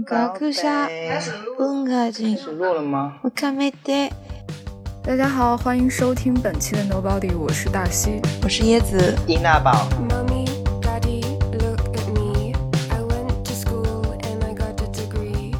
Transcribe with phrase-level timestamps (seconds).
[0.00, 3.18] 学者文化人开始录了吗？
[3.22, 4.10] 我看没得。
[5.02, 8.20] 大家好，欢迎收听本期的 Nobody，我是大西。
[8.42, 10.46] 我是椰子，伊娜宝，Mommy,
[10.80, 12.54] Daddy, look at me.
[12.88, 15.54] I went to school and I got a degree.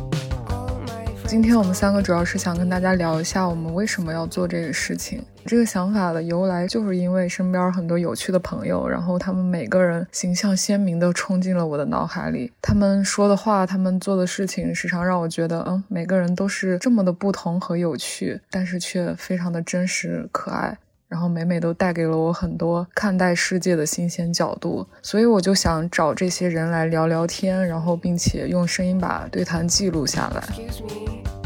[0.48, 5.22] All my friends 今天我们三个主要是想跟大家聊一下我们为什么要做这个事情。
[5.50, 12.52] 这个想法的由来就是因为身边很多有趣的朋友，然后他们每个人形象鲜明地冲进了我的脑海里。
[12.62, 20.78] 他们说的话，他们做的事情，时常让我觉得，嗯，每个人都是这么的不同和有趣，但是却非常的真实可爱。
[21.08, 31.39] 然后每每都带给了我很多看待世界的新鲜角度，所以我就想找这些人来聊聊天，然后并且用声音把对谈记录下来。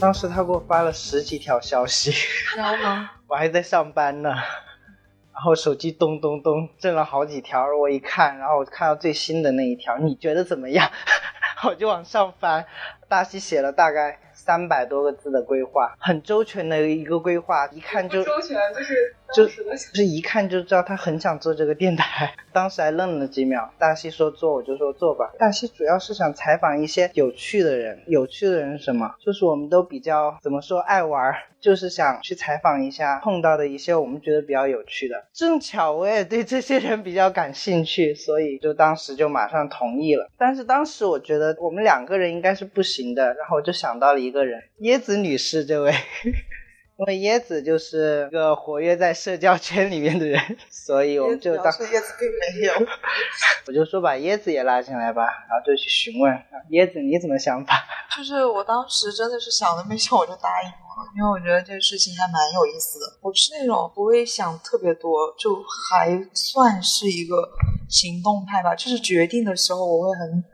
[0.00, 2.10] 当时他给我发了十几条消息，
[2.56, 3.10] 然后呢？
[3.28, 10.90] 我还在上班呢，然后手机咚咚咚震了好几条，我一看，然后我看到最新的那一条，你觉得怎么样？
[11.68, 12.64] 我就往上翻，
[13.08, 19.52] 大西写了大概三百多个字的规划，很周全的一个规划，一看就周全就是就就
[19.94, 22.32] 是一看就知道他很想做这个电台。
[22.52, 25.30] 当时还愣了几秒，大西说做，我就说做吧。
[25.38, 29.14] 大西主要是想采访一些有趣的人，有趣的人是什么？
[29.24, 35.14] 就是我们都比较怎么说爱玩儿，就是想去采访一下碰到的一些我们觉得比较有趣的。
[35.32, 40.28] 正巧我也对这些人比较感兴趣，所以就当时就马上同意了。
[40.36, 45.92] 但是当时我觉得我们两个人应该是不行的，然后我就想到了一个人，椰子女士这位。
[47.00, 50.38] 因为椰子就是一个活跃在社交圈里面的人，
[50.70, 52.74] 所以我们就当椰子并没有。
[53.66, 57.74] 我就说把椰子也拉进来吧，然后就去询问啊椰子你怎么想法？
[58.14, 63.06] 就是我当时真的是想都没想我就答应了，因为我觉得这个事情还蛮有意思的。
[63.22, 65.56] 我是那种不会想特别多，就
[65.88, 67.48] 还算是一个
[67.88, 68.74] 行动派吧。
[68.74, 70.44] 就是决定的时候我会很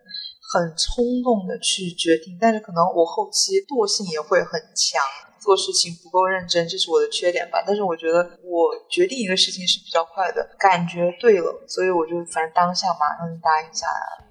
[0.55, 5.03] 很冲动的去决定，但是可能我后期惰性也会很强。
[5.47, 7.63] 做事情不够认真，这是我的缺点吧。
[7.65, 14.27] 但是我觉得我决定一个事情是比较快的，感觉对了，所以我就反正当下马上就答应下来了，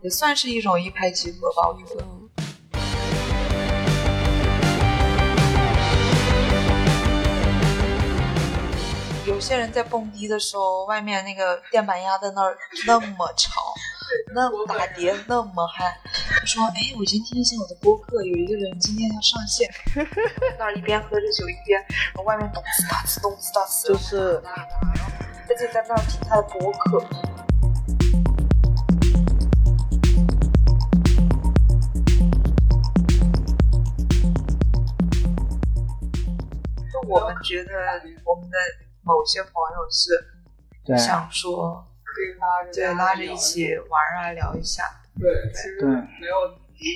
[0.00, 2.02] 也算是一种一拍即合吧，我觉得。
[9.26, 13.60] 有些人在蹦迪的时候，外面那个电板压在那儿那么吵，
[14.34, 15.98] 那么打碟那么嗨，
[16.44, 19.70] 说：“哎，我今天听一下我的播客，有一个人今天要上线。”
[20.58, 21.80] 那儿一边喝着酒一边，
[22.24, 24.42] 外面咚呲哒呲咚呲哒呲，就是
[25.48, 27.04] 而且在那儿听他的播客。
[36.92, 37.70] 就我们觉得
[38.24, 38.56] 我们的
[39.02, 40.12] 某些朋友是
[40.84, 44.84] 对想说，可以拉着对，拉着一起玩啊，聊一下。
[45.18, 45.86] 对，其实
[46.20, 46.36] 没有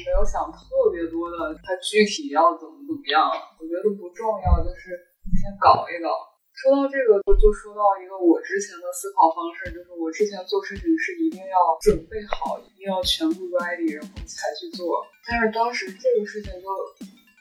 [0.04, 4.94] 没有想特别多的，它具体要怎么怎么样，我觉得不重要，就是
[5.38, 6.10] 先搞一搞。
[6.58, 15.06] 说到这个，我就说到一个我之前的思考方式，就是我之前做事情是一定要准备好，一定要全部 ready，然后才去做。
[15.22, 16.66] 但是当时这个事情就，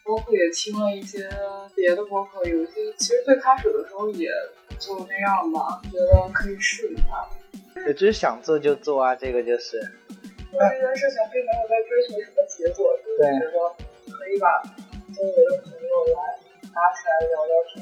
[0.05, 1.27] 包括也听了一些
[1.73, 4.29] 别的播客，有一些其实最开始的时候也
[4.77, 7.03] 就那样吧，觉得可以试一下。
[7.85, 9.79] 也就是想做就做啊，这个就是
[10.51, 13.57] 做这件事情并没有在追求什么结果，就是对觉得
[14.17, 14.63] 可以把
[15.13, 16.19] 周围的朋友来
[16.73, 17.75] 拉起来聊聊天。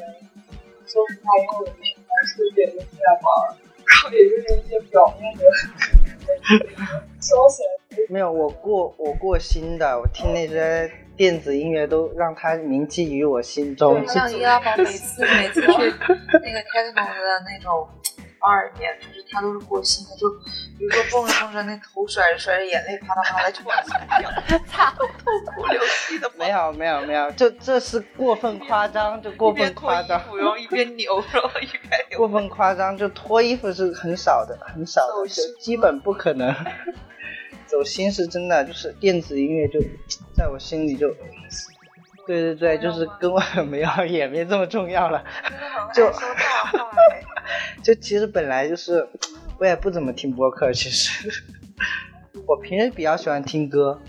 [0.85, 3.25] 说实话，因为我们平常出去也就是在玩，
[3.85, 5.41] 然后也就是一些表面的
[7.19, 7.63] 消遣。
[8.09, 14.05] 没有我过我过心的，我听那些电子音乐都让它铭记于我心中。
[14.07, 17.87] 像伊拉宝每次每次去那个 techno 的那种
[18.63, 20.29] 里面，就是他都是过心的，就
[20.77, 24.29] 比如说蹦着蹦着，那头甩着甩着，眼泪啪嗒啪嗒 就往下掉，
[24.67, 26.31] 擦都痛哭流涕的。
[26.37, 32.17] 没有没有没有，这这是过分夸张，就过分夸张一边脱衣服，然后一边扭，然后一边扭。
[32.19, 36.53] 过分夸张，就脱衣服是很少的，很少的，就基本不可能。
[37.65, 39.79] 走心是真的，就是电子音乐就
[40.35, 41.09] 在我心里就，
[42.27, 45.23] 对对对，就是跟我没有也没这么重要了。
[45.91, 47.23] 就说大话哎，
[47.83, 49.07] 就其实本来就是，
[49.59, 51.29] 我也不怎么听播客，其实
[52.47, 53.99] 我平时比较喜欢听歌。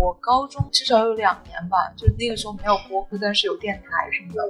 [0.00, 4.42] 我高中至少有两年吧，就是那个时候没有播客，但是有电台什么的，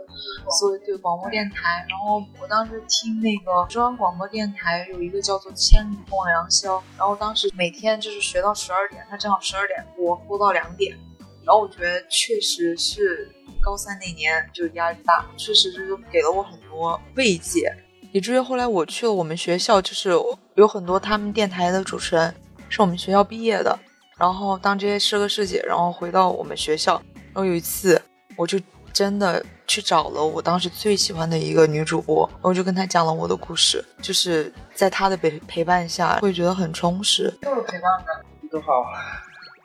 [0.50, 1.84] 所以对广播电台。
[1.90, 10.96] 然后我当时听那个中央广播电台有一个叫做《千里共良宵》，然后当时每天就是学到十二点，它正好十二点播，播到两点。
[11.44, 13.30] 然后我觉得确实是
[13.60, 17.70] 高三那年就压力大，确实就是给了我很多慰藉，
[18.12, 20.10] 以至于后来我去了我们学校，就是
[20.54, 22.34] 有很多他们电台的主持人
[22.68, 23.78] 是我们学校毕业的，
[24.16, 27.00] 然后当这些师哥师姐，然后回到我们学校，
[27.32, 28.00] 然后有一次
[28.36, 28.58] 我就
[28.92, 37.32] 真的去找了我当时最喜欢的一个女主播，我就跟她讲了我的故事，就是在她的陪陪伴下，会觉得很充实。
[37.42, 38.24] 就是陪伴的。
[38.48, 38.84] 都好，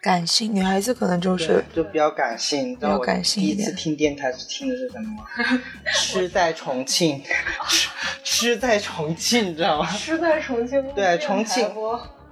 [0.01, 2.75] 感性女孩子可能就是就比较感性。
[2.75, 5.61] 比较感性一点第一次听电台是听的是什么吗？
[5.93, 7.21] 吃在重庆，
[7.69, 7.89] 吃
[8.23, 9.85] 吃在重庆，你知道吗？
[9.91, 11.69] 吃在重庆对重庆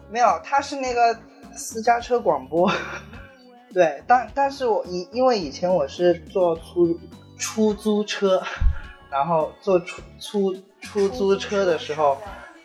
[0.09, 1.15] 没有，它是那个
[1.53, 2.71] 私家车广播。
[3.71, 6.99] 对，但但是我以因为以前我是坐出
[7.37, 8.41] 出租车，
[9.11, 12.17] 然后坐出出出租车的时候，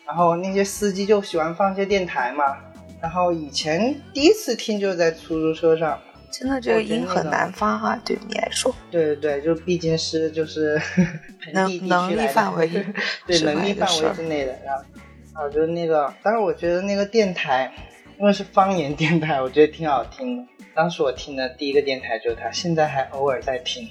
[0.07, 2.57] 然后那些司机就喜欢放一些电台嘛。
[3.01, 5.99] 然后以前第一次听就是在出租车上，
[6.31, 8.73] 真的这个音很难发哈、对你来说。
[8.89, 10.79] 对对对，就毕竟是就是
[11.43, 12.67] 盆 能能力范围
[13.27, 14.57] 对能力范围之内的。
[14.65, 14.83] 然后，
[15.33, 17.71] 然后就是那个，但是我觉得那个电台，
[18.19, 20.47] 因为是方言电台，我觉得挺好听的。
[20.73, 23.87] 当时我听的第一个电台就是它，现在还偶尔在听。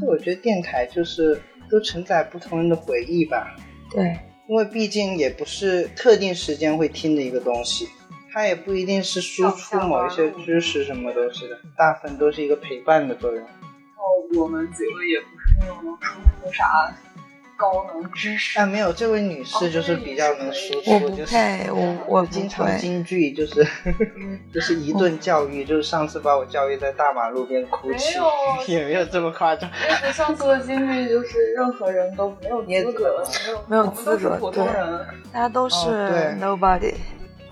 [0.00, 1.38] 所以我觉得电台就是
[1.70, 3.54] 都承载不同人的回忆吧，
[3.90, 4.18] 对，
[4.48, 7.88] 因为毕竟也不是特定时间会听的一个东西。
[8.32, 13.38] 它也不一定是输出某一些知识什么东西的，大部分都是一个陪伴的作用。
[13.38, 13.48] 然
[13.96, 16.92] 后我们几个也不是那种能输出啥
[17.56, 18.58] 高能知识。
[18.58, 22.78] 啊，没有，这位女士就是比较能输出，我不就是配，我我经常会。
[22.78, 23.66] 京剧，就是
[24.52, 29.70] 就是一顿教育，就是上次把我教育在大马路边哭泣，没 也没有这么夸张。
[29.88, 35.06] 但是上次的经历就是任何人都没有资格，没有没有都是资格普通对人。
[35.32, 36.94] 大家都是 nobody，、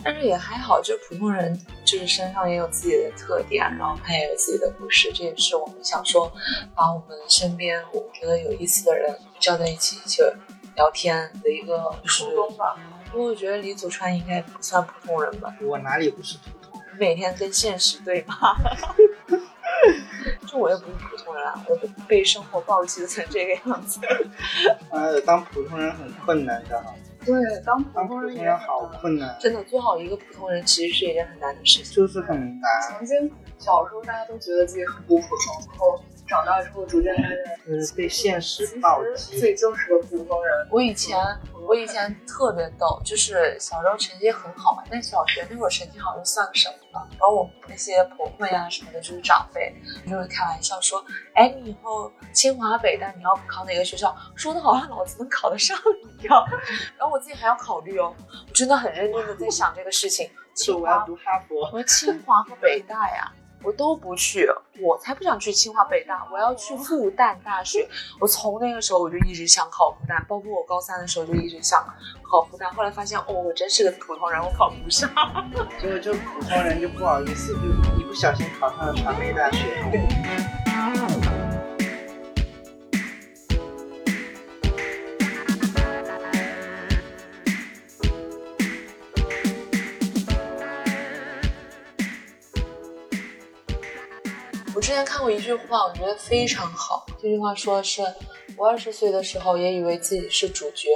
[0.05, 6.31] 但是也还好，就是普通人就是身上也有自己的特点，然后他也有自己的故事，这也是我们想说，
[6.75, 10.23] 把我们身边我们觉得有意思的人叫在一起去
[10.77, 12.77] 聊天的一个初衷吧。
[13.13, 16.97] 因为我觉得李祖川应该不算普通人吧，我哪里不是普通人？
[16.99, 18.35] 每天跟现实对骂。
[20.47, 24.01] 就我也不是普通人啊，我被生活暴击成这个样子。
[24.91, 26.83] 呃， 当普通人很困难的，
[27.25, 27.35] 对，
[27.67, 31.95] 当普当普通人也通人好困难，真的，做好一个普通人其实是一件很难的事情。
[31.97, 36.01] 就是很难，曾经小时候大家都觉得自己很不普通，然后
[36.33, 39.39] 长大之后逐渐发现，就是被现实其暴击。
[39.39, 40.67] 己就是个普通人。
[40.71, 41.19] 我以前
[41.69, 47.07] 我以前特别逗，就是小时候成绩很好嘛，但小学那会儿成绩好就算个什么呢？
[47.11, 49.75] 然后我们那些婆婆呀什么的，就是长辈，
[50.09, 51.05] 就会开玩笑说
[51.37, 55.79] ：“哎，你以后清华北大你要考哪个学校？”说的好像老子能考得上
[56.19, 56.43] 一样。
[56.97, 58.15] 然后我自己还要考虑哦，
[58.49, 60.31] 我真的很认真的在想这个事情。
[60.55, 63.31] 清华，说我要读哈佛，我说清华和北大呀。
[63.63, 64.49] 我都不去，
[64.81, 67.89] 我才不想去清华北大，我要去复旦大学。
[68.21, 71.85] 我从那个时候我就一直想考复旦，包括我高三的时候就一直想
[72.23, 72.73] 考复旦。
[72.75, 75.09] 后来发现，哦，我真是个普通人，我考不上。
[75.81, 79.59] 结果就普通人就不好意思，就一不小心考上了传媒大学。
[94.83, 97.07] 之前看过一句话，我觉得非常好。
[97.17, 98.03] 这句话说的是，
[98.57, 100.89] 我二十岁的时候也以为自己是主角，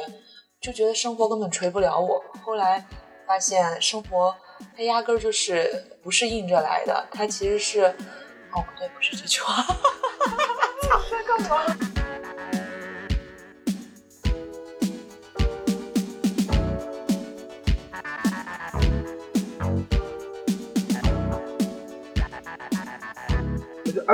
[0.61, 2.21] 就觉得生活根本锤不了我。
[2.43, 2.85] 后来
[3.29, 4.35] 发现，生活
[4.77, 7.85] 它压根儿就是不是硬着来的，它其实是……
[8.53, 9.65] 哦，不对，不是这句话。
[11.09, 11.76] 在干嘛？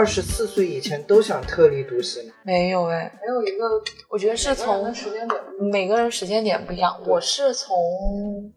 [0.03, 5.41] 二十四岁以前都想特立独行，没有哎，没有一个我觉得是从时间点
[5.71, 7.01] 每个人时间点不一样。
[7.07, 7.73] 我是从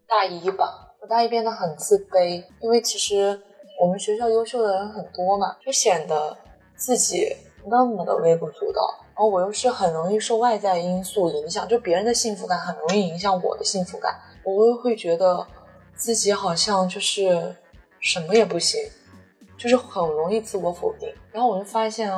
[0.08, 3.40] 大一吧，我大一变得很自卑，因为其实
[3.80, 6.36] 我们学校优秀的人很多嘛，就显得
[6.76, 7.36] 自己
[7.70, 8.82] 那么的微不足道。
[9.10, 15.46] 然后我又是很容易受外在因素影响，就别人的幸福感很容易影响我的幸福感，我又会觉得
[15.96, 17.56] 自己好像就是
[18.00, 18.82] 什么也不行，
[19.58, 21.14] 就是很容易自我否定。
[21.32, 22.12] 然后我就发现，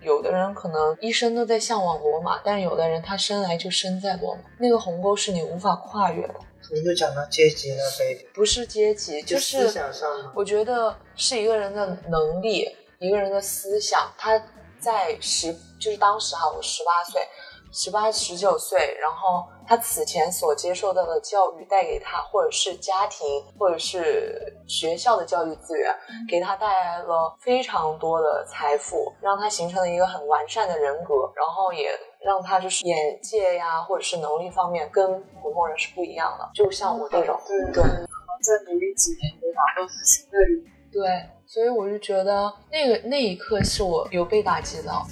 [0.00, 6.34] 有的人可能一生都在向往罗马，但是有的人他生来就生在罗马，那个鸿沟是你无法跨越的，
[6.72, 10.32] 你就讲到阶级了，baby，不是阶级，就是思是想上嘛。
[10.34, 12.68] 我觉得是一个人的能力，
[12.98, 14.40] 一个人的思想，他
[14.80, 17.22] 在十就是当时哈，我十八岁，
[17.70, 23.26] 十八十九岁，然后他此前所接受到的教育带给他，或者是家庭，
[23.58, 25.94] 或者是学校的教育资源，
[26.28, 31.90] 给他带来了非常多的财富，让他形成了一个很完善的人格，然后也
[32.20, 36.50] 让他就是眼界呀，或者是能力方面跟普通人是不一样的。
[36.54, 38.06] 就像我这种，对对可能
[38.42, 40.72] 再努力几年就达到他现在这个。
[40.92, 45.06] 对，所以我就觉得那个那一刻是我有被打击到。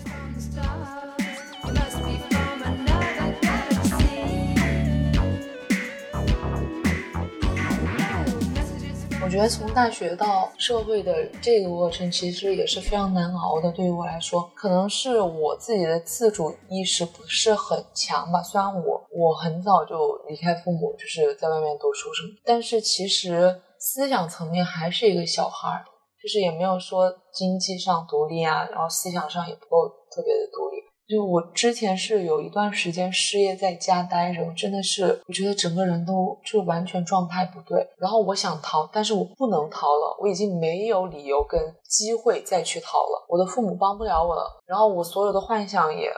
[9.31, 13.71] 我觉得从大学到社会的这个过程，其实也是非常难熬的。
[13.71, 18.43] 对于我来说，可能是我自己的自主意识不是很强吧。
[18.43, 25.81] 虽然我我很早就离开父母，就是在外面读书什么，但是其实思想层面还是一个小孩，
[26.21, 30.70] 就是也没有说经济上独立啊，然后思想上也不够特别的独立。
[31.11, 37.85] 就我之前是有一段时间失业在家待着，我真的是我觉得整个人都就完全状态不对。
[37.99, 43.27] 然后我想逃，但是我不能逃了，我已经没有理由跟机会再去逃了。
[43.29, 46.09] 我的父母帮不了我了，然后我所有的幻想也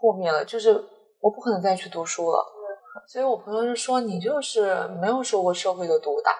[0.00, 0.72] 破灭了，就是
[1.20, 2.38] 我不可能再去读书了。
[3.06, 6.32] 所以我朋友就说你就是没有受过社会的毒打。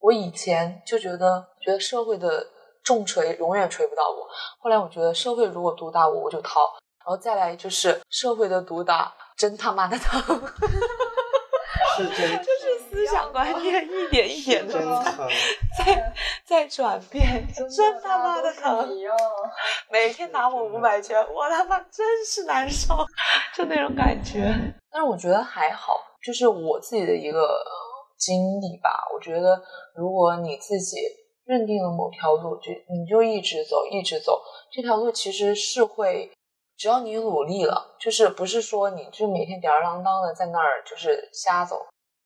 [0.00, 2.46] 我以前就觉得觉得社会的
[2.82, 4.28] 重锤永远锤不到我，
[4.58, 6.60] 后来我觉得社会如果毒打我，我就逃。
[7.00, 10.20] 然后再来就是社会的毒打，真他妈的疼，
[11.96, 15.28] 是真 就是思想观念 一点一点的真疼。
[15.78, 16.12] 在
[16.44, 18.88] 在转变，真他妈的疼。
[19.90, 22.94] 每天打我五百拳，我他妈真是难受，
[23.54, 24.54] 就那种感觉。
[24.92, 27.70] 但是我觉得还好，就是我自己的一个呃
[28.18, 28.90] 经历吧。
[29.14, 29.60] 我觉得
[29.94, 30.98] 如果你自己
[31.44, 34.40] 认定了某条路，就你就一直走，一直走，
[34.70, 36.30] 这条路其实是会，
[36.80, 41.76] 只要你努力了，就是不是说你就每天吊儿郎当的在那儿就是瞎走。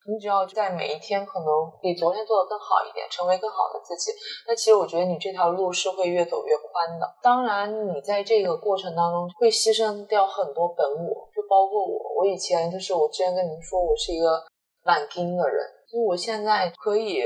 [0.07, 1.49] 你只要在每一天可能
[1.83, 4.13] 比昨天做的更好一点，成为更好的自己，
[4.47, 7.15] 那其实我觉得你这条路是会越走越宽的。
[7.21, 12.15] 当然，你在这个过程当中会牺牲掉很多本我，就包括我。
[12.19, 14.41] 我以前就是我之前跟你们说，我是一个
[14.85, 17.25] 懒金的人，就我现在可以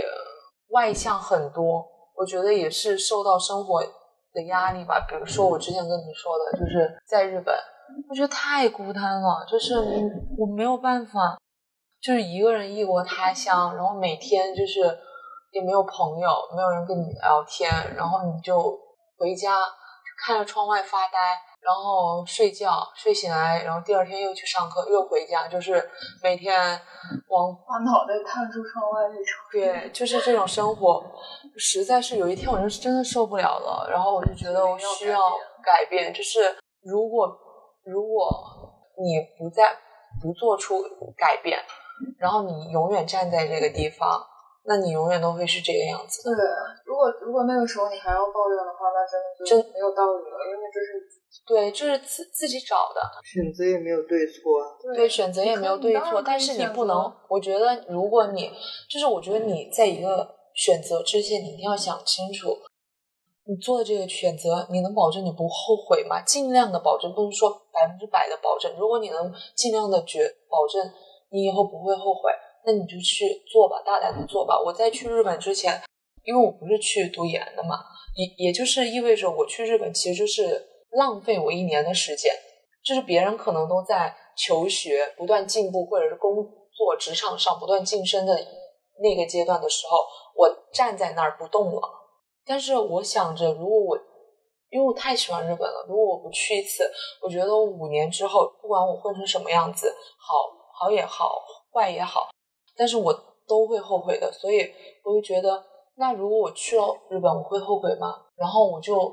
[0.68, 1.84] 外向很多。
[2.16, 3.82] 我觉得也是受到生活
[4.32, 5.06] 的压力吧。
[5.08, 7.54] 比如说我之前跟你说的，就是在日本，
[8.08, 9.74] 我觉得太孤单了，就是
[10.38, 11.38] 我没有办法。
[12.00, 14.78] 就是一个人异国他乡，然后每天就是
[15.50, 18.78] 也没有朋友，没有人跟你聊天，然后你就
[19.18, 19.56] 回家
[20.24, 21.18] 看着窗外发呆，
[21.60, 25.90] 然后睡觉，睡醒来，然后第二天又去上课，又回家，就是
[26.22, 26.58] 每天
[27.28, 29.24] 往把脑袋探出窗外那种。
[29.52, 31.02] 对，就是这种生活，
[31.56, 35.18] 实在是有一天我就真的受不了了，然后我就觉得我需要
[35.62, 37.28] 改变，就是如果
[37.84, 38.28] 如果
[39.02, 39.76] 你不再
[40.20, 40.82] 不做出
[41.16, 41.58] 改变。
[42.16, 44.24] 然后你永远站在这个地方，
[44.68, 46.22] 那你永远都会是这个样子。
[46.22, 46.36] 对，
[46.84, 51.00] 如果如果那个时候你还要抱怨的话，那真的就真没有道理了，因为这是
[51.46, 54.76] 对，就是自自己找的，选择也没有对错啊。
[54.94, 58.52] 对，选择也没有对错，但是你不能，我觉得如果你
[58.90, 62.54] 就是我觉得你在一个选择之前，你一定要想清楚，
[63.46, 66.20] 你做的这个选择，你能保证你不后悔吗？
[66.22, 68.70] 尽量的保证，不能说百分之百的保证。
[68.78, 70.92] 如果你能尽量的觉保证。
[71.30, 72.32] 你以后不会后悔，
[72.68, 74.60] 那你就去做吧，大胆的做吧。
[74.62, 75.80] 我在去日本之前，
[76.22, 77.78] 因为我不是去读研的嘛，
[78.14, 82.30] 也也就是意味着我去日本其实就是浪费我一年的时间。
[82.84, 86.34] 就是别人可能都在求学、不断进步，或者是工
[86.70, 88.38] 作职场上不断晋升的
[89.02, 91.80] 那个阶段的时候，我站在那儿不动了。
[92.44, 93.98] 但是我想着，如果我
[94.68, 96.84] 因为我太喜欢日本了，如果我不去一次，
[97.22, 100.58] 我觉得我五年之后，不管我混成什么样子，好。
[100.80, 102.28] 好也好，坏也好，
[102.78, 103.12] 但是我
[103.48, 104.72] 都会后悔的，所以
[105.04, 105.62] 我就觉得，
[105.96, 108.14] 那如果我去了日本，我会后悔吗？
[108.36, 109.12] 然后我就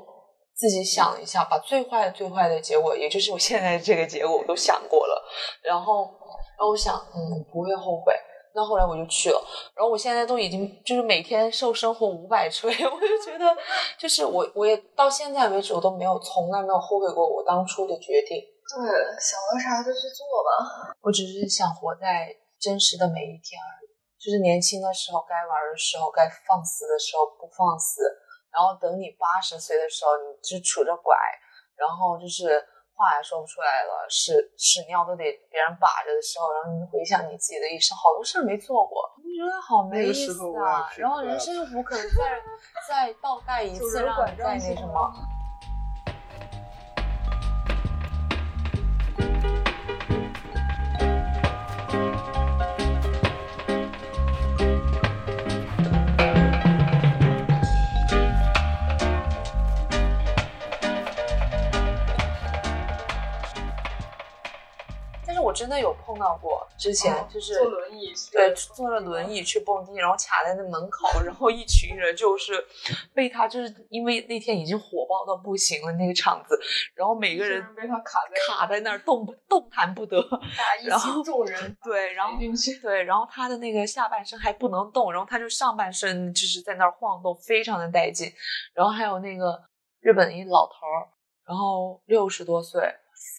[0.54, 5.22] 自己想了一下，把最坏的、最坏的结果，也就是我现在这个结果，我都想过了。
[5.62, 6.04] 然后，
[6.56, 8.14] 然后我想，嗯，不会后悔。
[8.54, 9.38] 那后来我就去了，
[9.74, 13.54] 然后我现在都已经就是每天受生活五百锤， 我就觉得，
[13.98, 18.38] 就是我我也到现在为止，我都没有从来没有后悔过我当初的决定。
[18.40, 18.88] 对，
[19.20, 20.96] 想到啥就去做吧。
[21.02, 28.02] 我只是想活在真实的每一天而已，就是年轻的时候该玩的时候，该放肆的时候不放肆，
[28.50, 31.16] 然后等你八十岁的时候，你就杵着拐，
[31.76, 32.58] 然后就是
[32.96, 40.32] 话也说不出来了，屎屎尿都得别人把着的时候，然后你回想你自己的一生，好多事儿没做过，你觉得好没意思
[40.64, 40.88] 啊。
[40.96, 42.40] 然后人生又不可 能再
[42.88, 45.35] 再倒带一次，让你再那什么。
[65.56, 72.62] 真的有碰到过，之前就是坐轮椅对，坐着轮椅去蹦迪，然后卡在那门口，然后一群人就是
[73.14, 76.60] 被他，就是因为那天已经火爆到不行了那个场子，
[76.94, 80.20] 然后每个人被他卡在卡在那儿动不动弹不得，
[80.84, 82.34] 然后起众人对，然后
[82.82, 88.30] 对，然后他的那个下半身还不能动，然后他就上半身就是在那儿晃动，非常的带劲。
[88.74, 89.58] 然后还有那个
[90.00, 91.08] 日本一老头儿，
[91.46, 92.82] 然后六十多岁，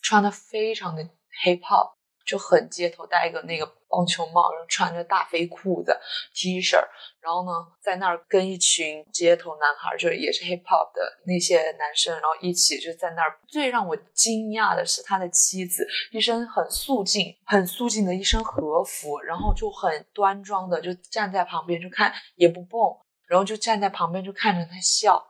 [0.01, 1.03] 穿的非常的
[1.43, 1.91] hip hop，
[2.27, 5.97] 就很街头，戴一个那个棒球帽，然后穿着大肥裤子、
[6.33, 6.75] T 恤，
[7.21, 13.39] 然后呢，在那儿跟一群街头男孩，就是也是 hip hop 的那些男生，然后一起就在那儿。
[13.47, 22.79] 最让我惊讶的是他的妻子，一身很素净、很素净的一身和服，然后就很端庄的就站在旁边，就看也不蹦，
[23.25, 25.25] 然后就站在旁边就看着他笑。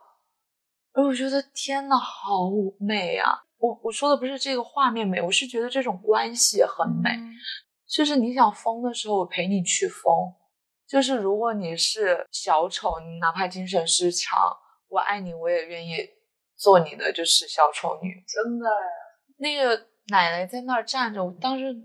[0.93, 2.49] 哎，我觉得天呐，好
[2.79, 3.43] 美啊！
[3.57, 7.09] 我我说的不是这个画面美，我是觉得这种关系很美。
[7.87, 10.13] 就是你想疯的时候，我陪你去疯。
[10.87, 14.39] 就是如果你是小丑，你哪怕精神失常，
[14.89, 15.97] 我爱你，我也愿意
[16.55, 18.23] 做你的就是小丑女。
[18.27, 18.69] 真的
[19.37, 19.75] 那个
[20.07, 21.75] 奶奶在那儿站着，我当时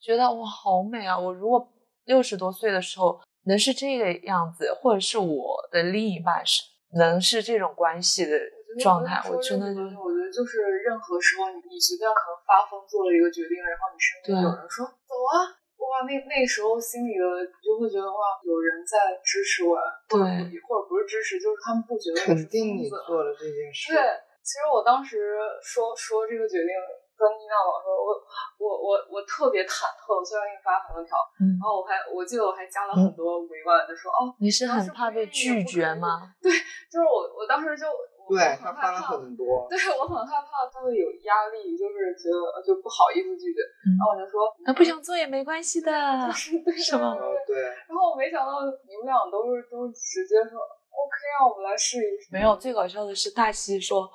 [0.00, 1.18] 觉得哇，好美啊！
[1.18, 1.72] 我如果
[2.04, 6.62] 六十多岁的时候能是这个样子，或者是我的另一半是
[6.98, 8.36] 能是这种关系的
[8.80, 15.48] 状态，我真的就我觉得就是任何时候你你随便可能发疯做了一个决定，然后你身边有人说走啊，
[15.82, 19.76] 哇，那那时候心里的你就会觉得哇，有人在支持我，
[20.08, 23.92] 或者对或者不是支持，就是他们不觉得我肯是定你做了这件事。
[23.92, 24.00] 对，
[24.40, 26.70] 其实我当时说说这个决定，
[27.18, 28.10] 跟妮娜老说，我
[28.58, 36.34] 我我我特别忐忑，我虽然给你发很多条，嗯然，后我还我记得我还加了很多委婉的说，哦，你是很怕被拒绝吗？
[36.42, 36.50] 对
[36.90, 45.90] 就是我我当时就我对他发了怕，很 多，对我很害怕他会有压力，就是觉得呃就不好意思拒绝，嗯然后我就说，那不想做也没关系的。
[46.32, 52.28] 是吗哦对，然后我没想到你们俩都是都直接说 OK 啊，我们来试一试。
[52.32, 54.08] 没有，最搞笑的是大西说，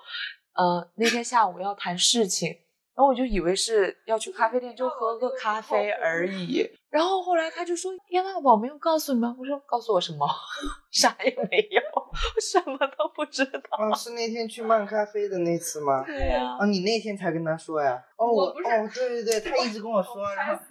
[0.55, 2.49] 呃，那天下午要谈事情，
[2.97, 6.67] 然后我就以为是要去咖啡店，就喝个咖啡而已。
[6.89, 10.25] 然后后来他就说：“燕娜宝没有告诉你吗？”我说：“告诉我什么？
[10.89, 13.59] 啥也没有，我什么都不知道。
[13.77, 16.03] 哦，是那天去漫咖啡的那次吗？
[16.07, 18.01] 对呀、哦，你那天才跟他说呀？
[18.17, 20.63] 哦，我我不是哦，对对对，他一直跟我说，然后！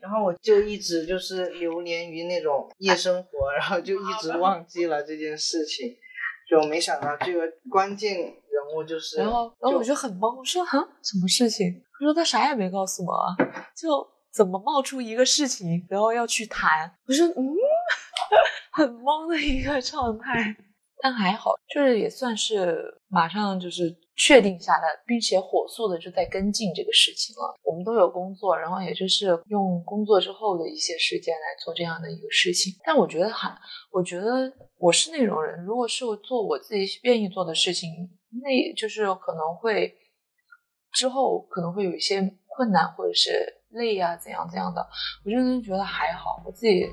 [0.00, 5.96] 然后我就一直就是流连于那种夜生活，然后就一直忘记了这件事情，
[6.52, 13.34] 就没想到这个关键人物就是，然后，然后我就很懵，我说：“啊，什么事情？”他说：“他啥也没告诉我啊，
[13.74, 17.54] 就怎么冒出一个事情，然后要去谈。”我说：“嗯，
[18.70, 20.54] 很懵的一个状态。”
[21.02, 27.58] 但还好，就是也算是马上就是确定下来，并且火速的就在跟进这个事情了。
[27.64, 32.72] 我们都有工作，然后也就是用工作之后的一些时间来做这样的一个事情。
[32.84, 33.52] 但我觉得还，
[33.90, 37.90] 我觉得我是那种人，如果是我做我自己愿意做的事情，
[38.40, 39.92] 那就是可能会
[40.92, 43.32] 之后可能会有一些困难或者是
[43.70, 44.86] 累呀、怎样怎样的，
[45.24, 46.86] 我真的觉得还好，我自己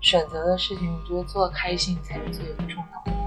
[0.00, 3.17] 选择的事情，我觉得做的开心才是最重要的。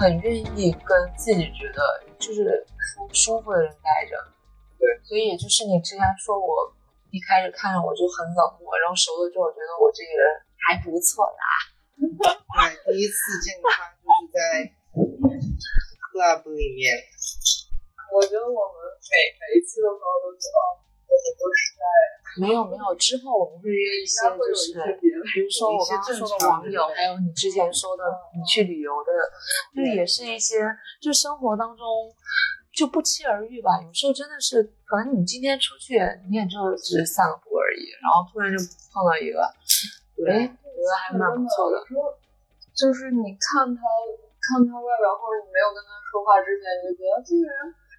[0.00, 1.84] 很愿意跟自己觉得
[2.18, 2.64] 就是
[3.12, 4.16] 舒舒服的人待着。
[4.80, 6.72] 对，所以也就是你之前说我
[7.12, 10.24] 一开始看着我就很冷漠，然后熟了之后觉得我这个人
[10.56, 11.44] 还不错啦。
[12.00, 14.64] 对，第一次见他就是在
[16.16, 16.96] club 里面，
[18.08, 20.80] 我觉得我们每每一次的朋友都知道，
[21.38, 21.82] 都是在
[22.40, 24.78] 没有没有，之后我们会约一些就是。
[25.30, 28.02] 比如说我刚刚说的网友，还有你之前说的
[28.34, 29.12] 你去旅游的，
[29.76, 30.64] 就是也是一些
[30.96, 31.84] 就生活当中
[32.72, 33.78] 就不期而遇吧。
[33.84, 38.56] 有时候真的是，可能你今天出去，你也就只是散个步而已，然后突然就
[38.90, 39.44] 碰到一个，
[40.24, 41.76] 哎，我觉得还蛮不错的。
[42.72, 43.78] 就是你看他
[44.40, 47.54] 看他外表，或者你没有跟他说话之前，你就觉得这个人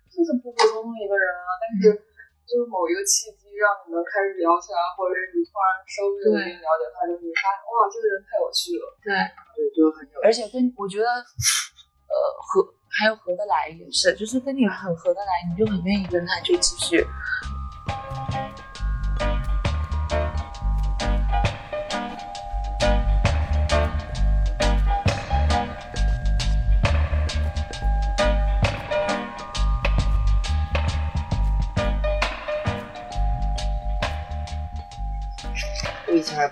[0.10, 2.02] 就是普普通通一个人啊，但是
[2.52, 8.84] 就是某一个契机让你们开始聊起来，或者是你突然稍微有一点了解他，就是你发现哇，这个人太有趣了。
[9.00, 9.16] 对，
[9.56, 12.60] 对，就很有而且跟我觉得，呃，合
[12.92, 17.00] 还有合得来也是，就是跟你很合得来，你就很愿意跟他就继续。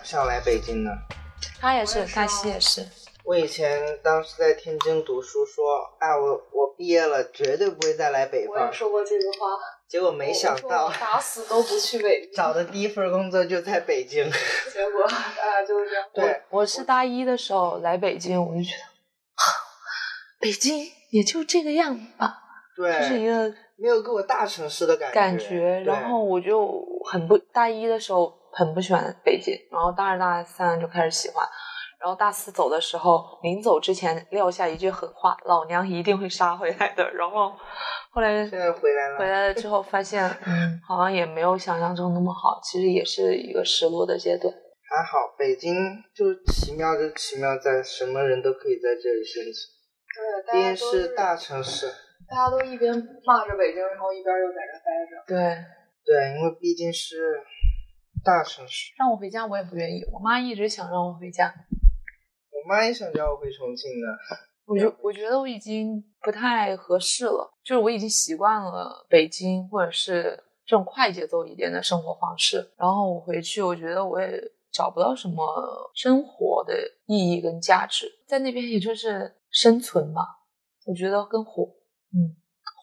[0.10, 0.90] 想来北京呢。
[1.62, 2.84] 他也是，大西也是。
[3.24, 5.64] 我以前当时在天津读书说，
[6.00, 8.72] 哎，我我毕业了，绝对不会再来北方我也。
[8.72, 9.56] 说过这个话，
[9.88, 14.24] 结果没想到打死都不去北京，找的第一份工作就在北京。
[14.74, 16.04] 结果大家就是这样。
[16.12, 18.82] 对，我是大一的时候来北京，我就觉得，
[20.40, 22.36] 北京也就这个样吧，
[22.76, 25.80] 对，就是一个没有给我大城市的感觉感觉。
[25.82, 31.46] 然后我就很不大一的时候很不喜欢北京，然后大二大三就开始喜欢。
[32.00, 37.52] 然后大四走的时候，临走之前撂下一句狠话：“老娘一定会杀回来的。”然后
[38.12, 44.54] 后来现在回来了，回来了之后，发现 嗯，好像也没有想象中那么好，其实也是一个失落的阶段。
[44.90, 45.76] 还好，北京
[46.16, 49.54] 就奇妙就奇妙在什么人都可以在这里生存，
[50.16, 51.88] 对，大毕竟家都是大城市。
[52.30, 55.20] 大家都一边骂着北京，然后一边又在这待着。
[55.28, 55.36] 对，
[56.06, 57.36] 对，因为毕竟是
[58.24, 58.94] 大城市。
[58.98, 61.54] 让我回家我也不愿意，我妈一直想让我回家。
[62.52, 64.08] 我妈也想叫我回重庆的，
[64.66, 74.40] 我就我觉得我已经不太合适了，就是我已经习惯了北京或者是这种快节奏一点的生活方式，然后我回去，我觉得我也
[74.72, 76.76] 找不到什么生活的
[77.08, 80.22] 意义跟价值，在那边也就是生存吧。
[80.86, 81.64] 我觉得跟活，
[82.14, 82.36] 嗯，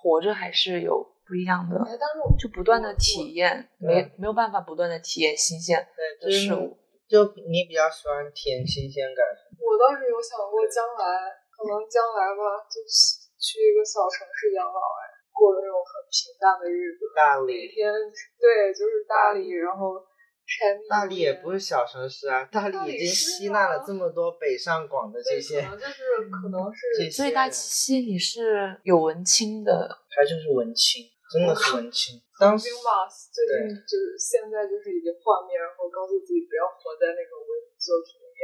[0.03, 5.77] 活着还是有不一样的，哎，但是我就不断的体验，没没有办法不断的体验新鲜
[6.21, 6.79] 对，就是的事物。
[7.07, 9.23] 就你比较喜欢体验新鲜感。
[9.59, 17.91] 我倒是有想过将来，可能将来吧，就是去一个小城市养老，哎，过那种很平淡的日子，大理，每天
[18.39, 20.03] 对，就是大理，然后
[20.47, 20.89] 柴米油盐。
[20.91, 32.21] 大理也不是小城市啊，大理已经吸纳了啊这么多北上广的这些可，能就是可能是所以大七夕你是有文青的，还就是文青，真的是文青。
[32.39, 38.41] 当时曾经吧，最近就是现在就是已经幻灭，然后告诉自己不要活在那种文艺作品里面，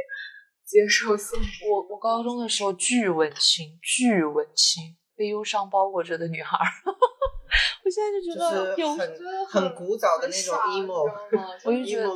[0.65, 1.69] 接受现实。
[1.69, 6.65] 我我高中的时候巨文青，巨文青，被忧伤包裹着的女孩儿。
[7.85, 11.05] 我现在就觉得有，很觉得很古早的那种 emo，
[11.63, 12.09] 我就觉得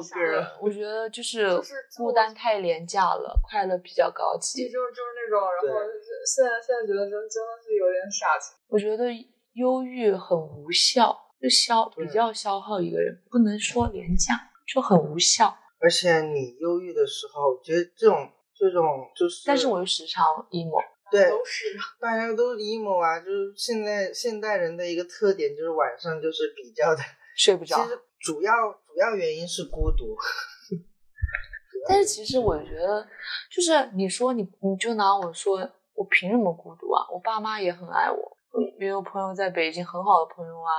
[0.60, 4.66] 我觉得就是就是孤单太廉价了，快乐比较高级。
[4.66, 8.56] 就是就是那种，然后就是现在现在觉得真真的是有点傻气。
[8.68, 9.14] 我觉得
[9.58, 14.34] 忧郁很无效，就消比较消耗一个人，不能说廉价，
[14.72, 15.58] 就很无效。
[15.80, 18.84] 而且你忧郁的时候，我觉得这种这种
[19.16, 20.80] 就是，但是我又时常 emo，
[21.12, 21.66] 对都是
[22.00, 27.02] 大家都是 emo 啊，就是现在现代人的一个特点就是晚上就是比较的，
[27.36, 27.84] 睡不着。
[27.84, 30.16] 其实主要主要原因是孤独。
[31.90, 33.08] 但是其实我觉得，
[33.50, 35.58] 就是你说你你就拿我说，
[35.94, 37.08] 我凭什么孤独啊？
[37.14, 38.37] 我爸妈也很爱我，
[38.80, 40.72] 也有朋友在北京很好的朋友啊，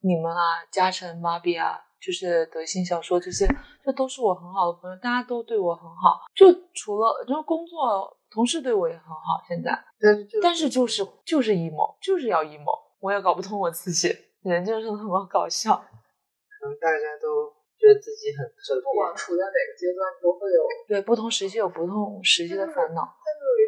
[0.00, 3.46] 你们啊，嘉诚、芭比啊，就是德信小说这些，
[3.84, 6.26] 这都是我很好的朋友，大家都对我很好。
[6.34, 14.08] 就除了就工作，同事对我也很好，现在，但是就但是就是就是 emo，就是要 emo，我也搞不通我自己，
[14.42, 15.74] 人就是那么搞笑。
[15.74, 19.14] 可能大家都觉得自己很特不管。
[19.14, 23.02] 处在哪个阶段，你都会有，对，不同时期有不同时期的烦恼。
[23.02, 23.67] 它就有一个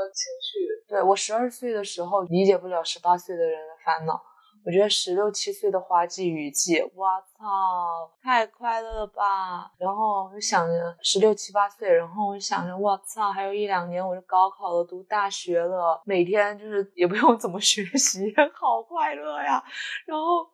[0.00, 0.66] 的情绪。
[0.88, 4.20] 对我十二岁的时候理解不了十八岁的人的烦恼，
[4.64, 9.70] 我觉得十六七岁的花季雨季，我操，太快乐了吧！
[9.78, 19.62] 然后我就想着十六七八岁，然后我就想着我操，还有一两年我就高考了，读大学了，每天就是也不用怎么学习， 好快乐呀！
[20.06, 20.48] 然后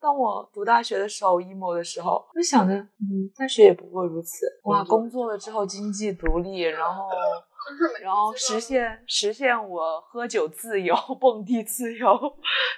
[0.00, 7.04] 当我读大学的时候，emo 的时候，我就想着，嗯，大学也不过如此，哇，工作了之后经济独立，然后。
[8.00, 12.06] 然后实现实现我喝酒自由、 蹦迪自由，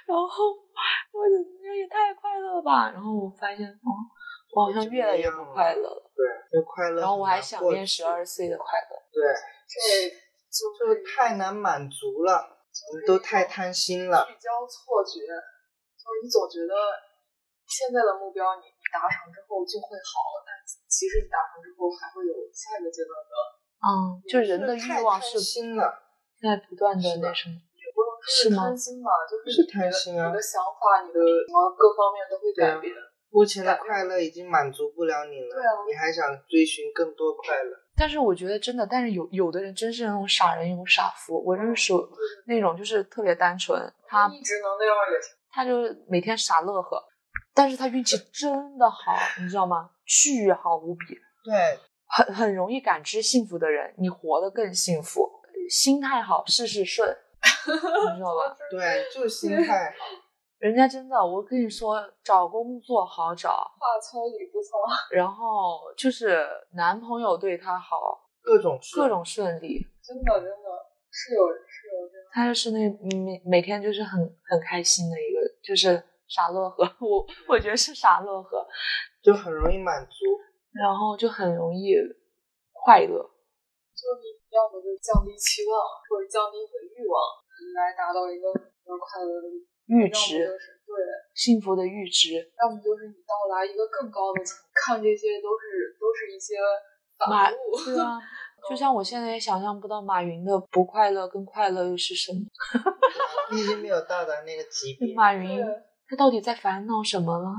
[0.05, 0.51] 然后
[1.11, 2.91] 我就那也太快乐了吧！
[2.91, 3.89] 然后我发现，哦，
[4.53, 6.11] 我好像越来越不快乐了。
[6.15, 7.01] 对，这快乐。
[7.01, 8.03] 然后我还想念十。
[8.03, 8.97] 二岁的快乐。
[9.11, 9.21] 对，
[9.67, 10.09] 这
[10.51, 12.33] 就就是太难满足了，
[12.91, 14.25] 我们都太贪心了。
[14.27, 15.23] 聚焦错觉，
[15.95, 16.73] 就是你总觉得
[17.67, 20.51] 现在的目标你你达成之后就会好了，但
[20.91, 23.33] 其实你达成之后还会有下一个阶段的，
[23.81, 25.93] 嗯，就人的欲望是太贪心了。
[26.41, 27.55] 在不断的那什么。
[28.23, 32.93] 是吗贪心吧，就是是贪心啊你的想法、你的什么各方面都会改变。
[33.31, 37.71] 目前的快乐已经满足不了你了，对啊你还想追寻更多快乐？
[37.97, 41.43] 但是我觉得真的，但是有有的人真是那种傻人有傻福。
[41.43, 41.93] 我认识
[42.45, 47.03] 那种就是特别单纯，他一直能那样也行他就是每天傻乐呵，
[47.55, 49.89] 但是他运气真的好，你知道吗？
[50.05, 51.15] 巨好无比。
[51.43, 51.79] 对，
[52.11, 55.29] 很很容易感知幸福的人，你活得更幸福。
[55.69, 57.07] 心态好，事事顺，
[57.67, 58.55] 你知道吧？
[58.69, 60.05] 对，就是心态好。
[60.59, 64.77] 人家真的，我跟你说，找工作好找，话糙理不糙。
[65.09, 66.45] 然后就是
[66.75, 69.79] 男朋友对她好，各种各种顺利。
[70.03, 70.69] 真的真的
[71.09, 72.27] 是有是有这样。
[72.33, 72.89] 他就是那
[73.23, 74.19] 每每天就是很
[74.49, 76.83] 很开心的一个，就是傻乐呵。
[76.99, 78.67] 我我觉得是傻乐呵，
[79.23, 80.25] 就很容易满足。
[80.73, 81.95] 然后就很容易
[82.71, 83.21] 快乐。
[83.21, 85.77] 就你要么就降低期望，
[86.09, 87.21] 或者降低你的欲望，
[87.77, 89.47] 来达到一个比较快乐的
[89.85, 90.95] 阈值，就是对，
[91.35, 92.33] 幸福的阈值。
[92.57, 96.55] 要么就是你到达一个更高的层，看这些都是都是一些
[97.29, 97.77] 马反 物。
[97.85, 98.17] 对啊，
[98.67, 102.39] 就像我现在也想象不到马云的不快乐跟快乐又是什么。
[103.51, 105.13] 你已经没有到达那个级别。
[105.13, 105.61] 马云
[106.07, 107.53] 他到底在烦恼什么了？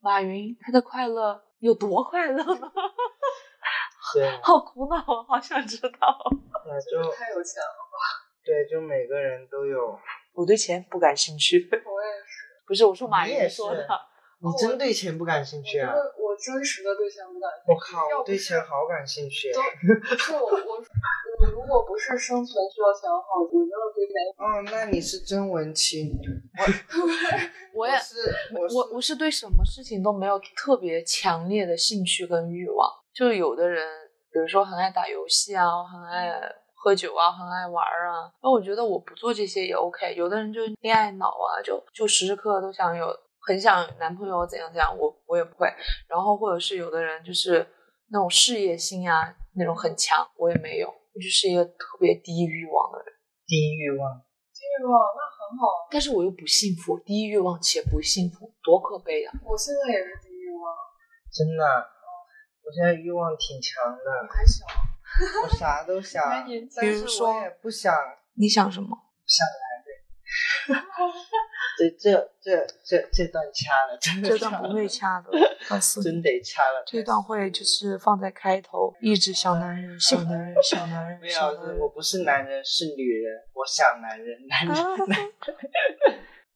[0.00, 2.72] 马云他的快乐有多快乐吗？
[4.14, 6.18] 对，好苦恼，我，好想知道。
[6.66, 7.98] 那就太有钱了吧，
[8.44, 9.98] 对，就每个人都有。
[10.34, 12.46] 我对钱不感兴趣，我也是。
[12.66, 13.86] 不是我说马云说的。
[14.40, 15.92] 你真对钱不感兴趣啊？
[15.92, 15.98] 我
[16.30, 17.72] 我真实的对钱不感兴趣。
[17.72, 19.50] 我靠，我对钱好感兴趣。
[19.52, 19.60] 都
[20.08, 20.80] 不是我我
[21.40, 26.10] 我如果不是生存需要钱的话，我真的对钱哦，那你是真文青。
[27.74, 28.16] 我我也是，
[28.54, 32.90] 我是我我是对什么事情都没有特别强烈的兴趣跟欲望。
[33.14, 33.86] 就有的人，
[34.32, 36.32] 比如说很爱打游戏啊，很爱
[36.74, 38.32] 喝酒啊，很爱玩啊。
[38.42, 40.14] 那我觉得我不做这些也 OK。
[40.16, 43.06] 有的人就恋爱脑啊，就就时时刻刻都想有，
[43.46, 45.68] 很想男朋友怎样怎样，我我也不会。
[46.08, 47.64] 然后或者是有的人就是
[48.10, 50.92] 那种事业心啊，那种很强，我也没有。
[51.18, 53.10] 我就是一个特别低欲望的人，
[53.44, 54.22] 低欲望。
[54.54, 55.66] 低欲望，那很好。
[55.90, 59.34] 但是我又不幸福，低欲望且不幸福，多可悲啊！
[59.42, 60.70] 我现在也是低欲望，
[61.34, 61.64] 真的，
[62.62, 64.62] 我现在欲望挺强的，还小，
[65.42, 67.92] 我啥都想比如说我也不想
[68.34, 68.96] 你想什么？
[71.78, 75.30] 这这这这这段掐了，真的这段掐了不会掐的，
[75.68, 76.82] 告诉真，得掐了。
[76.86, 81.88] 这段会就是放在开头，一直小男人，小男人，小男人， 没有，小男人我。
[81.88, 83.42] 不是男人，是女人。
[83.52, 85.32] 我想男人，男人，啊男人。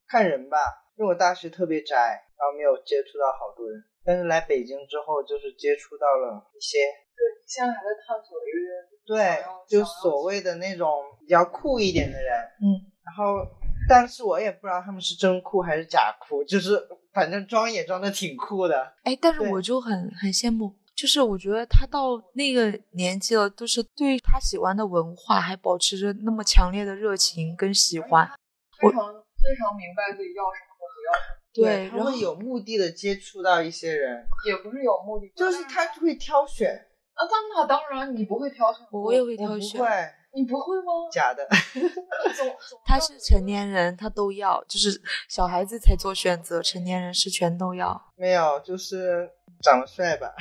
[0.06, 0.58] 看人吧，
[0.96, 3.82] 因为我大学特别宅，然后没有接触到好多人。
[4.04, 6.78] 但是来北京之后，就是接触到了一些，
[7.16, 8.68] 对，你现在还在探索一个
[9.04, 12.30] 对，就所谓的那种比较酷一点的人。
[12.62, 13.42] 嗯，然后，
[13.92, 16.80] 但是我也不知道他们是真酷还是假酷，就是
[17.12, 18.90] 反正装也装的挺酷的。
[19.02, 28.26] 哎，但是我就很很羡慕，就是我觉得他到那个年纪了，都是对他喜欢的文化还保持着那么强烈的热情跟喜欢。
[28.80, 36.88] 非常非常明白自己要什么和不要什么，对，他然后会有目的的接触到一些人，也不是有目的，就是他会挑选。
[37.12, 39.80] 啊，那那当然你不会挑选，我也会我不挑选。
[39.82, 39.86] 会
[40.34, 40.92] 你不会吗？
[41.12, 41.46] 假的。
[42.84, 50.32] 他是成年人，他都要，就是小孩子才做选择，成年人是全都要，没有，就是长得帅吧？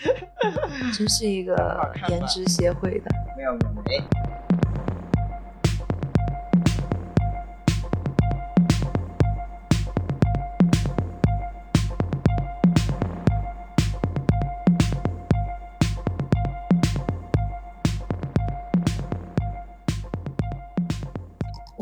[0.96, 3.10] 真是一个颜值协会的。
[3.36, 4.33] 没有没有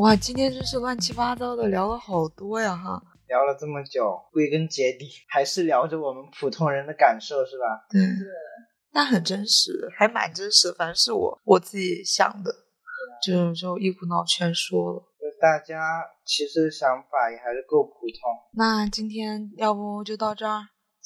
[0.03, 3.01] 哇，今天真是乱七八糟的，聊了好多呀哈。
[3.29, 7.87] 聊了这么久，归根结底还是聊着我们普通人的感受，是吧？
[7.88, 8.03] 对，
[8.93, 10.75] 那很真实，还蛮真实的。
[10.75, 12.53] 反正是我我自己想的，
[13.25, 14.99] 就就一股脑全说了。
[15.21, 18.19] 就大家其实想法也还是够普通，
[18.55, 20.62] 那今天要不就到这儿，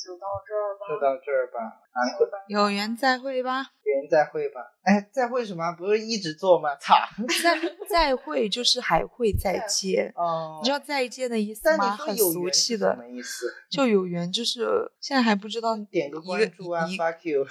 [0.07, 1.59] 就到这儿吧，就到这儿吧。
[1.91, 1.99] 啊，
[2.47, 3.63] 有缘再会吧。
[3.83, 4.61] 有缘再会吧。
[4.83, 5.73] 哎，再会什么？
[5.77, 6.77] 不是一直做吗？
[6.77, 6.95] 操！
[7.43, 11.97] 再再会就是还会再见，哦你知道再见的意思吗？
[11.97, 13.53] 很有俗气的意思？
[13.71, 17.43] 就有缘，就是现在还不知道点个关注啊，fuck you，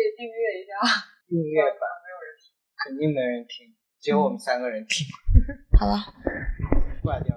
[0.00, 0.72] 以订阅一下，
[1.28, 2.54] 订阅吧，没有人听。
[2.86, 5.06] 肯定没人听，只有我们三个人听。
[5.78, 5.98] 好了，
[7.02, 7.36] 挂掉，